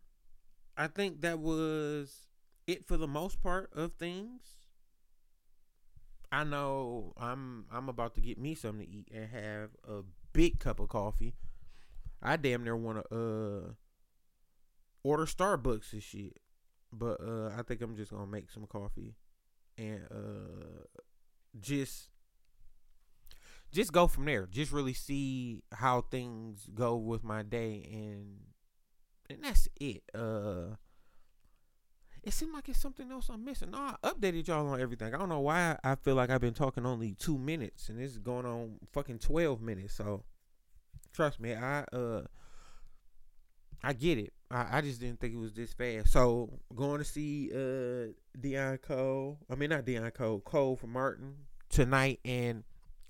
I 0.77 0.87
think 0.87 1.21
that 1.21 1.39
was 1.39 2.27
it 2.67 2.85
for 2.85 2.97
the 2.97 3.07
most 3.07 3.41
part 3.41 3.69
of 3.73 3.93
things. 3.93 4.54
I 6.32 6.44
know 6.44 7.13
I'm 7.17 7.65
I'm 7.72 7.89
about 7.89 8.15
to 8.15 8.22
get 8.22 8.38
me 8.38 8.55
something 8.55 8.86
to 8.86 8.91
eat 8.91 9.08
and 9.13 9.29
have 9.29 9.70
a 9.88 10.01
big 10.34 10.60
cup 10.60 10.79
of 10.79 10.89
coffee. 10.89 11.34
I 12.22 12.38
damn 12.38 12.63
near 12.63 12.75
want 12.75 13.05
to 13.10 13.15
uh 13.15 13.72
order 15.03 15.25
Starbucks 15.25 15.94
and 15.94 16.03
shit. 16.03 16.39
But 16.91 17.20
uh 17.22 17.51
I 17.58 17.62
think 17.63 17.82
I'm 17.82 17.96
just 17.96 18.12
to 18.12 18.25
make 18.25 18.50
some 18.50 18.65
coffee 18.65 19.15
and 19.77 20.01
uh 20.12 21.01
just 21.60 22.10
just 23.72 23.91
go 23.91 24.08
from 24.08 24.25
there. 24.25 24.48
Just 24.48 24.72
really 24.72 24.94
see 24.94 25.63
how 25.74 26.01
things 26.01 26.67
go 26.74 26.96
with 26.96 27.24
my 27.24 27.44
day 27.44 27.88
and 27.91 28.38
and 29.29 29.44
that's 29.44 29.67
it. 29.79 30.03
Uh 30.13 30.75
it 32.25 32.34
seemed 32.34 32.53
like 32.53 32.67
it's 32.67 32.79
something 32.79 33.12
else 33.12 33.29
I'm 33.29 33.46
missing. 33.46 33.72
No, 33.72 33.77
I 33.77 33.96
updated 34.03 34.48
y'all 34.48 34.67
on 34.67 34.82
everything. 34.82 35.13
I 35.13 35.17
don't 35.17 35.29
know 35.29 35.41
why 35.41 35.77
I 35.84 35.94
feel 35.94 36.15
like 36.15 36.32
I've 36.32 36.41
been 36.41 36.55
talking 36.55 36.86
only 36.86 37.13
two 37.13 37.38
minutes 37.38 37.88
and 37.88 38.00
this 38.00 38.12
is 38.12 38.17
going 38.17 38.48
on 38.48 38.79
fucking 38.91 39.20
twelve 39.20 39.62
minutes. 39.62 39.94
So 39.94 40.24
trust 41.13 41.39
me, 41.39 41.53
I 41.53 41.86
uh 41.94 42.24
I 43.84 43.94
get 43.94 44.17
it. 44.17 44.34
I, 44.50 44.79
I 44.79 44.82
just 44.82 45.00
didn't 45.00 45.20
think 45.20 45.36
it 45.36 45.39
was 45.39 45.53
this 45.53 45.74
fast. 45.74 46.12
So 46.12 46.60
going 46.75 46.98
to 46.98 47.05
see 47.05 47.51
uh 47.53 48.13
Deon 48.41 48.82
Cole. 48.82 49.38
I 49.48 49.53
mean 49.53 49.70
not 49.70 49.86
Deon 49.86 50.12
Cole, 50.15 50.39
Cole 50.39 50.75
from 50.75 50.94
Martin 50.94 51.36
tonight 51.70 52.20
and 52.25 52.63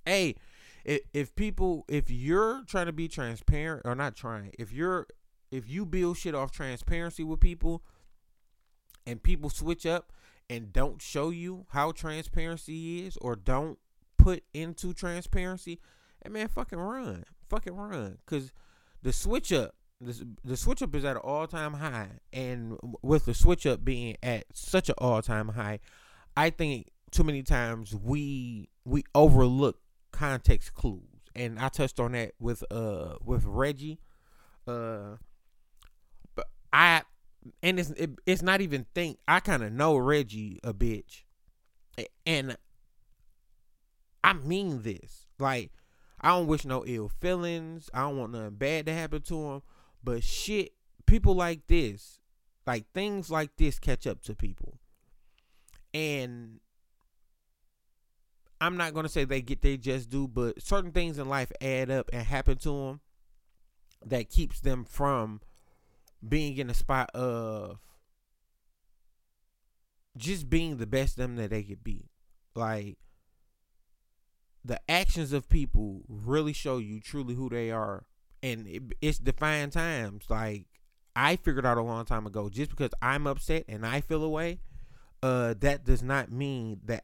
hey, 0.05 0.35
if, 0.83 0.99
if 1.13 1.35
people 1.35 1.85
if 1.87 2.11
you're 2.11 2.63
trying 2.67 2.87
to 2.87 2.93
be 2.93 3.07
transparent 3.07 3.83
or 3.85 3.95
not 3.95 4.17
trying, 4.17 4.51
if 4.59 4.73
you're 4.73 5.07
if 5.51 5.69
you 5.69 5.85
build 5.85 6.17
shit 6.17 6.35
off 6.35 6.51
transparency 6.51 7.23
with 7.23 7.39
people 7.39 7.81
and 9.05 9.21
people 9.21 9.49
switch 9.49 9.85
up 9.85 10.11
and 10.49 10.71
don't 10.71 11.01
show 11.01 11.29
you 11.29 11.65
how 11.69 11.91
transparency 11.91 13.05
is 13.05 13.17
or 13.17 13.35
don't 13.35 13.79
put 14.17 14.43
into 14.53 14.93
transparency, 14.93 15.79
and 16.21 16.33
man, 16.33 16.47
fucking 16.47 16.79
run, 16.79 17.23
fucking 17.49 17.75
run, 17.75 18.17
cause 18.25 18.51
the 19.01 19.13
switch 19.13 19.53
up, 19.53 19.75
the, 20.01 20.27
the 20.43 20.57
switch 20.57 20.81
up 20.81 20.95
is 20.95 21.05
at 21.05 21.15
an 21.15 21.21
all 21.23 21.47
time 21.47 21.73
high, 21.73 22.09
and 22.33 22.77
with 23.01 23.25
the 23.25 23.33
switch 23.33 23.65
up 23.65 23.85
being 23.85 24.17
at 24.23 24.45
such 24.53 24.89
an 24.89 24.95
all 24.97 25.21
time 25.21 25.49
high, 25.49 25.79
I 26.35 26.49
think 26.49 26.89
too 27.11 27.23
many 27.23 27.43
times 27.43 27.95
we 27.95 28.69
we 28.83 29.03
overlook 29.13 29.77
context 30.11 30.73
clues, 30.73 31.01
and 31.35 31.59
I 31.59 31.69
touched 31.69 31.99
on 31.99 32.13
that 32.13 32.31
with 32.39 32.63
uh 32.71 33.15
with 33.23 33.45
Reggie, 33.45 33.99
uh, 34.67 35.17
but 36.35 36.47
I 36.73 37.03
and 37.61 37.79
it's 37.79 37.91
it, 37.91 38.11
it's 38.25 38.41
not 38.41 38.61
even 38.61 38.85
think 38.93 39.19
I 39.27 39.39
kind 39.39 39.63
of 39.63 39.71
know 39.71 39.97
Reggie 39.97 40.59
a 40.63 40.73
bitch, 40.73 41.23
and 42.25 42.57
I 44.23 44.33
mean 44.33 44.83
this 44.83 45.27
like 45.39 45.71
I 46.21 46.29
don't 46.29 46.47
wish 46.47 46.65
no 46.65 46.83
ill 46.85 47.09
feelings. 47.09 47.89
I 47.93 48.01
don't 48.01 48.17
want 48.17 48.31
nothing 48.31 48.55
bad 48.55 48.85
to 48.87 48.93
happen 48.93 49.21
to 49.23 49.51
him, 49.51 49.61
but 50.03 50.23
shit, 50.23 50.71
people 51.05 51.35
like 51.35 51.67
this, 51.67 52.19
like 52.65 52.85
things 52.93 53.29
like 53.29 53.55
this, 53.57 53.79
catch 53.79 54.07
up 54.07 54.21
to 54.23 54.35
people, 54.35 54.79
and 55.93 56.59
I'm 58.59 58.77
not 58.77 58.93
gonna 58.93 59.09
say 59.09 59.25
they 59.25 59.41
get 59.41 59.61
they 59.61 59.77
just 59.77 60.09
do, 60.09 60.27
but 60.27 60.61
certain 60.61 60.91
things 60.91 61.19
in 61.19 61.29
life 61.29 61.51
add 61.61 61.91
up 61.91 62.09
and 62.13 62.25
happen 62.25 62.57
to 62.59 62.69
them 62.69 63.01
that 64.05 64.29
keeps 64.29 64.59
them 64.59 64.85
from 64.85 65.41
being 66.27 66.57
in 66.57 66.69
a 66.69 66.73
spot 66.73 67.09
of 67.13 67.79
just 70.17 70.49
being 70.49 70.77
the 70.77 70.87
best 70.87 71.17
them 71.17 71.35
that 71.35 71.49
they 71.49 71.63
could 71.63 71.83
be. 71.83 72.09
Like 72.55 72.97
the 74.63 74.79
actions 74.89 75.33
of 75.33 75.49
people 75.49 76.01
really 76.07 76.53
show 76.53 76.77
you 76.77 76.99
truly 76.99 77.35
who 77.35 77.49
they 77.49 77.71
are, 77.71 78.05
and 78.41 78.67
it, 78.67 78.83
it's 79.01 79.19
defined 79.19 79.73
times. 79.73 80.25
Like 80.29 80.65
I 81.15 81.35
figured 81.35 81.65
out 81.65 81.77
a 81.77 81.81
long 81.81 82.05
time 82.05 82.25
ago, 82.25 82.49
just 82.49 82.69
because 82.71 82.91
I'm 83.01 83.27
upset 83.27 83.65
and 83.67 83.85
I 83.85 84.01
feel 84.01 84.23
away, 84.23 84.59
uh, 85.21 85.53
that 85.59 85.83
does 85.83 86.01
not 86.01 86.31
mean 86.31 86.81
that 86.85 87.03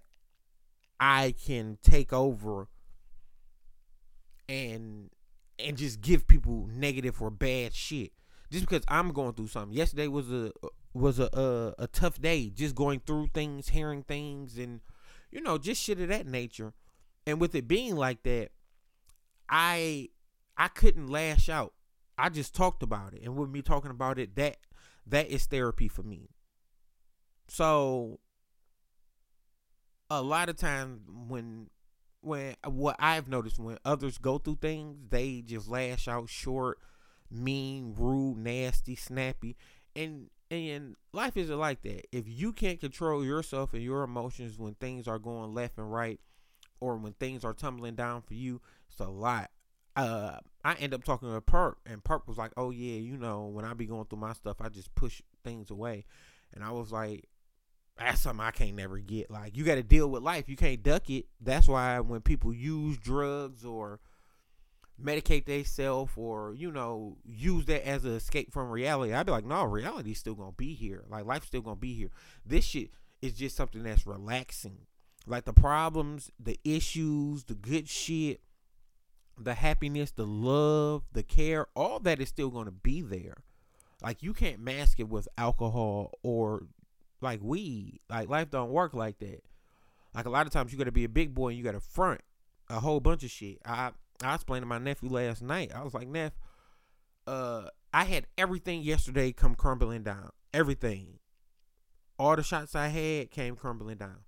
I 1.00 1.36
can 1.46 1.78
take 1.82 2.14
over 2.14 2.68
and 4.48 5.10
and 5.60 5.78
just 5.78 6.02
give 6.02 6.28
people 6.28 6.68
negative 6.72 7.22
or 7.22 7.30
bad 7.30 7.74
shit 7.74 8.12
just 8.52 8.68
because 8.68 8.84
I'm 8.88 9.14
going 9.14 9.34
through 9.34 9.48
something. 9.48 9.76
Yesterday 9.76 10.08
was 10.08 10.32
a 10.32 10.52
was 10.94 11.20
a 11.20 11.30
a, 11.34 11.84
a 11.84 11.88
tough 11.88 12.22
day, 12.22 12.50
just 12.50 12.76
going 12.76 13.02
through 13.06 13.28
things, 13.34 13.70
hearing 13.70 14.04
things, 14.04 14.58
and 14.58 14.82
you 15.32 15.42
know, 15.42 15.58
just 15.58 15.82
shit 15.82 16.00
of 16.00 16.10
that 16.10 16.28
nature. 16.28 16.74
And 17.26 17.40
with 17.40 17.56
it 17.56 17.68
being 17.68 17.96
like 17.96 18.24
that, 18.24 18.50
I 19.50 20.10
I 20.58 20.68
couldn't 20.68 21.08
lash 21.08 21.48
out. 21.50 21.74
I 22.18 22.30
just 22.30 22.54
talked 22.54 22.84
about 22.84 23.14
it, 23.14 23.24
and 23.24 23.36
with 23.36 23.50
me 23.50 23.62
talking 23.62 23.92
about 23.92 24.20
it, 24.20 24.36
that 24.36 24.58
that 25.08 25.30
is 25.30 25.46
therapy 25.46 25.88
for 25.88 26.04
me. 26.04 26.30
So 27.48 28.20
a 30.10 30.22
lot 30.22 30.50
of 30.50 30.58
times 30.58 31.00
when 31.08 31.70
when 32.20 32.56
what 32.68 32.98
I've 33.00 33.30
noticed 33.30 33.60
when 33.60 33.78
others 33.86 34.18
go 34.18 34.38
through 34.38 34.60
things, 34.62 34.98
they 35.10 35.42
just 35.42 35.70
lash 35.70 36.10
out 36.10 36.30
short 36.30 36.80
mean, 37.32 37.96
rude, 37.98 38.38
nasty, 38.38 38.96
snappy, 38.96 39.56
and 39.96 40.30
and 40.50 40.98
life 41.14 41.38
isn't 41.38 41.58
like 41.58 41.82
that. 41.84 42.06
If 42.16 42.26
you 42.28 42.52
can't 42.52 42.80
control 42.80 43.24
yourself 43.24 43.74
and 43.74 43.82
your 43.82 44.04
emotions 44.04 44.60
when 44.60 44.74
things 44.76 45.08
are 45.08 45.20
going 45.20 45.54
left 45.54 45.78
and 45.78 45.92
right, 45.92 46.20
or 46.82 46.98
when 46.98 47.14
things 47.14 47.46
are 47.46 47.54
tumbling 47.54 47.96
down 47.96 48.22
for 48.22 48.34
you, 48.34 48.60
it's 48.90 49.00
a 49.00 49.06
lot. 49.06 49.50
Uh, 49.96 50.40
I 50.64 50.74
end 50.76 50.94
up 50.94 51.04
talking 51.04 51.32
to 51.34 51.42
Perk, 51.42 51.78
and 51.86 52.04
Perk 52.04 52.28
was 52.28 52.38
like, 52.38 52.52
"Oh 52.58 52.70
yeah, 52.70 52.98
you 53.00 53.18
know, 53.18 53.48
when 53.48 53.66
I 53.66 53.74
be 53.74 53.86
going 53.86 54.06
through 54.06 54.20
my 54.20 54.34
stuff, 54.34 54.58
I 54.60 54.70
just 54.70 54.94
push 54.96 55.22
things 55.44 55.72
away," 55.72 56.06
and 56.54 56.64
I 56.64 56.72
was 56.72 56.92
like, 56.92 57.30
"That's 57.98 58.22
something 58.22 58.46
I 58.46 58.52
can't 58.52 58.76
never 58.76 59.00
get. 59.00 59.32
Like, 59.32 59.56
you 59.56 59.64
got 59.64 59.76
to 59.76 59.84
deal 59.84 60.10
with 60.10 60.24
life. 60.24 60.50
You 60.50 60.56
can't 60.56 60.84
duck 60.84 61.10
it. 61.10 61.26
That's 61.40 61.68
why 61.68 62.00
when 62.00 62.22
people 62.22 62.54
use 62.54 62.98
drugs 62.98 63.66
or 63.66 64.00
medicate 65.04 65.46
themselves 65.46 66.12
or 66.16 66.54
you 66.56 66.72
know 66.72 67.18
use 67.26 67.66
that 67.66 67.88
as 67.88 68.06
an 68.06 68.14
escape 68.14 68.52
from 68.52 68.70
reality 68.70 69.14
i'd 69.14 69.26
be 69.26 69.32
like 69.32 69.46
no 69.46 69.64
reality's 69.64 70.20
still 70.20 70.36
gonna 70.36 70.52
be 70.52 70.74
here. 70.74 71.04
Like 71.10 71.26
life's 71.26 71.48
still 71.48 71.62
gonna 71.62 71.76
be 71.76 71.94
here. 71.94 72.10
This 72.46 72.66
shit 72.66 72.92
is 73.22 73.34
just 73.34 73.56
something 73.56 73.84
that's 73.84 74.06
relaxing. 74.06 74.86
Like 75.26 75.46
the 75.46 75.54
problems 75.54 76.32
the 76.40 76.60
issues 76.64 77.46
the 77.46 77.56
good 77.56 77.88
shit 77.88 78.42
the 79.38 79.54
happiness 79.56 80.12
the 80.12 80.26
love 80.26 81.04
the 81.14 81.24
care 81.24 81.68
all 81.76 82.00
that 82.00 82.20
is 82.20 82.30
still 82.30 82.50
gonna 82.50 82.72
be 82.72 83.02
there. 83.02 83.38
Like 84.02 84.24
you 84.24 84.34
can't 84.34 84.60
mask 84.60 85.00
it 85.00 85.10
with 85.10 85.28
alcohol 85.38 86.12
or 86.24 86.68
like 87.22 87.40
weed. 87.42 88.00
Like 88.10 88.30
life 88.30 88.50
don't 88.50 88.72
work 88.72 88.94
like 88.94 89.20
that. 89.20 89.44
Like 90.14 90.26
a 90.26 90.30
lot 90.30 90.48
of 90.48 90.54
times 90.54 90.72
you 90.72 90.78
gotta 90.78 90.92
be 90.92 91.04
a 91.06 91.10
big 91.10 91.34
boy 91.34 91.50
and 91.50 91.58
you 91.58 91.64
gotta 91.64 91.80
front 91.80 92.22
a 92.70 92.80
whole 92.80 93.00
bunch 93.00 93.24
of 93.24 93.32
shit. 93.32 93.60
I 93.66 93.92
I 94.24 94.36
explained 94.36 94.64
to 94.64 94.68
my 94.68 94.78
nephew 94.78 95.10
last 95.10 95.42
night. 95.42 95.72
I 95.74 95.84
was 95.84 95.94
like, 95.94 96.08
Neph, 96.08 96.32
uh, 97.28 97.66
I 97.94 98.06
had 98.06 98.28
everything 98.38 98.82
yesterday 98.82 99.32
come 99.32 99.56
crumbling 99.56 100.04
down. 100.04 100.30
Everything. 100.54 101.20
All 102.18 102.36
the 102.36 102.44
shots 102.44 102.76
I 102.76 102.88
had 102.88 103.32
came 103.32 103.56
crumbling 103.56 103.98
down. 103.98 104.20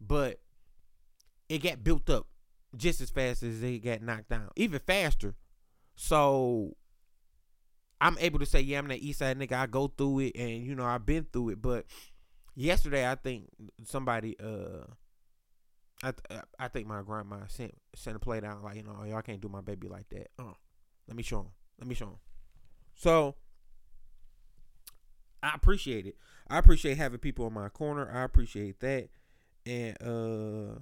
But 0.00 0.40
it 1.48 1.62
got 1.62 1.84
built 1.84 2.08
up 2.08 2.26
just 2.76 3.00
as 3.00 3.10
fast 3.10 3.42
as 3.42 3.62
it 3.62 3.84
got 3.84 4.02
knocked 4.02 4.30
down. 4.30 4.50
Even 4.56 4.80
faster. 4.80 5.34
So 5.94 6.76
I'm 8.00 8.16
able 8.18 8.38
to 8.38 8.46
say, 8.46 8.60
yeah, 8.60 8.78
I'm 8.78 8.88
that 8.88 9.00
East 9.00 9.20
Side 9.20 9.38
nigga. 9.38 9.52
I 9.52 9.66
go 9.66 9.88
through 9.88 10.20
it, 10.20 10.36
and 10.36 10.64
you 10.64 10.74
know 10.74 10.84
I've 10.84 11.06
been 11.06 11.26
through 11.32 11.50
it. 11.50 11.62
But 11.62 11.86
yesterday, 12.54 13.08
I 13.08 13.14
think 13.14 13.48
somebody, 13.84 14.36
uh, 14.40 14.86
I 16.04 16.12
th- 16.12 16.42
I 16.58 16.68
think 16.68 16.86
my 16.86 17.02
grandma 17.02 17.46
sent 17.48 17.74
sent 17.94 18.16
a 18.16 18.18
play 18.18 18.40
down 18.40 18.62
like, 18.62 18.76
you 18.76 18.82
know, 18.82 19.04
y'all 19.06 19.22
can't 19.22 19.40
do 19.40 19.48
my 19.48 19.60
baby 19.60 19.88
like 19.88 20.08
that. 20.10 20.28
Uh, 20.38 20.52
let 21.08 21.16
me 21.16 21.22
show 21.22 21.40
him. 21.40 21.46
Let 21.78 21.88
me 21.88 21.94
show 21.94 22.06
him. 22.06 22.18
So 22.94 23.36
I 25.42 25.52
appreciate 25.54 26.06
it. 26.06 26.16
I 26.48 26.58
appreciate 26.58 26.96
having 26.98 27.18
people 27.18 27.46
in 27.46 27.52
my 27.54 27.68
corner. 27.68 28.10
I 28.12 28.22
appreciate 28.22 28.80
that, 28.80 29.08
and 29.66 29.96
uh, 30.02 30.78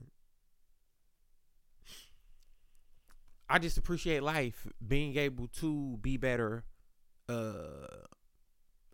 I 3.48 3.58
just 3.58 3.76
appreciate 3.78 4.22
life, 4.22 4.66
being 4.86 5.16
able 5.16 5.48
to 5.60 5.98
be 6.00 6.16
better 6.16 6.64
uh 7.28 7.86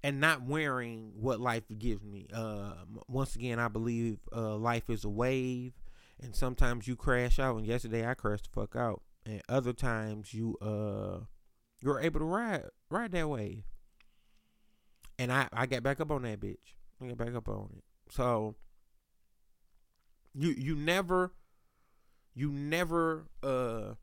and 0.02 0.20
not 0.20 0.42
wearing 0.42 1.12
what 1.16 1.40
life 1.40 1.64
gives 1.76 2.04
me. 2.04 2.26
Uh, 2.32 2.72
once 3.08 3.34
again, 3.34 3.58
I 3.58 3.68
believe 3.68 4.18
uh, 4.34 4.56
life 4.56 4.88
is 4.90 5.04
a 5.04 5.08
wave, 5.08 5.72
and 6.20 6.34
sometimes 6.34 6.86
you 6.88 6.96
crash 6.96 7.38
out. 7.38 7.56
And 7.56 7.66
yesterday, 7.66 8.06
I 8.06 8.14
crashed 8.14 8.48
the 8.52 8.60
fuck 8.60 8.76
out, 8.76 9.02
and 9.24 9.42
other 9.48 9.72
times 9.72 10.34
you 10.34 10.56
uh 10.60 11.24
you're 11.80 12.00
able 12.00 12.20
to 12.20 12.26
ride 12.26 12.64
ride 12.90 13.12
that 13.12 13.28
wave. 13.28 13.64
And 15.18 15.32
I 15.32 15.48
I 15.52 15.66
get 15.66 15.82
back 15.82 16.00
up 16.00 16.10
on 16.10 16.22
that 16.22 16.40
bitch. 16.40 16.74
I 17.00 17.06
get 17.06 17.18
back 17.18 17.34
up 17.34 17.48
on 17.48 17.70
it. 17.76 17.84
So 18.10 18.56
you 20.34 20.50
you 20.50 20.74
never 20.74 21.32
you 22.34 22.50
never 22.50 23.26
uh 23.42 23.94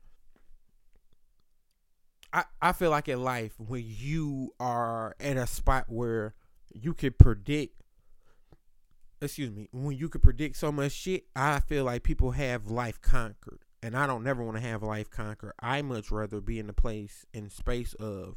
I, 2.32 2.44
I 2.60 2.72
feel 2.72 2.90
like 2.90 3.08
in 3.08 3.22
life 3.22 3.54
when 3.56 3.82
you 3.86 4.52
are 4.60 5.16
at 5.20 5.38
a 5.38 5.46
spot 5.46 5.86
where 5.88 6.34
you 6.74 6.92
can 6.92 7.14
predict 7.14 7.80
excuse 9.20 9.50
me 9.50 9.68
when 9.72 9.96
you 9.96 10.08
can 10.08 10.20
predict 10.20 10.56
so 10.56 10.70
much 10.70 10.92
shit 10.92 11.24
i 11.34 11.58
feel 11.60 11.84
like 11.84 12.02
people 12.02 12.32
have 12.32 12.70
life 12.70 13.00
conquered 13.00 13.60
and 13.82 13.96
i 13.96 14.06
don't 14.06 14.22
never 14.22 14.42
want 14.42 14.56
to 14.56 14.62
have 14.62 14.82
life 14.82 15.10
conquered 15.10 15.52
i 15.60 15.80
much 15.82 16.10
rather 16.10 16.40
be 16.40 16.58
in 16.58 16.66
the 16.66 16.72
place 16.72 17.24
in 17.32 17.48
space 17.48 17.94
of 17.94 18.36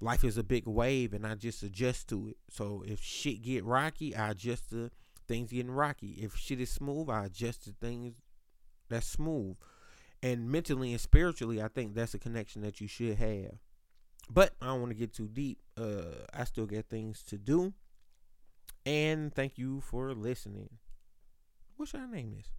life 0.00 0.24
is 0.24 0.36
a 0.36 0.42
big 0.42 0.66
wave 0.66 1.12
and 1.12 1.26
i 1.26 1.34
just 1.34 1.62
adjust 1.62 2.08
to 2.08 2.28
it 2.28 2.36
so 2.50 2.82
if 2.86 3.00
shit 3.00 3.42
get 3.42 3.64
rocky 3.64 4.14
i 4.16 4.30
adjust 4.30 4.70
to 4.70 4.90
things 5.28 5.50
getting 5.50 5.70
rocky 5.70 6.18
if 6.20 6.36
shit 6.36 6.60
is 6.60 6.70
smooth 6.70 7.08
i 7.08 7.26
adjust 7.26 7.64
to 7.64 7.74
things 7.80 8.14
that's 8.88 9.06
smooth 9.06 9.56
and 10.24 10.50
mentally 10.50 10.92
and 10.92 11.00
spiritually, 11.00 11.62
I 11.62 11.68
think 11.68 11.94
that's 11.94 12.14
a 12.14 12.18
connection 12.18 12.62
that 12.62 12.80
you 12.80 12.88
should 12.88 13.18
have. 13.18 13.58
But 14.30 14.54
I 14.62 14.68
don't 14.68 14.80
want 14.80 14.90
to 14.90 14.96
get 14.96 15.12
too 15.12 15.28
deep. 15.28 15.58
Uh, 15.76 16.24
I 16.32 16.44
still 16.44 16.64
got 16.64 16.86
things 16.86 17.22
to 17.24 17.36
do. 17.36 17.74
And 18.86 19.34
thank 19.34 19.56
you 19.56 19.80
for 19.80 20.12
listening. 20.12 20.78
What 21.76 21.88
should 21.88 22.00
I 22.00 22.06
name 22.06 22.34
this? 22.36 22.52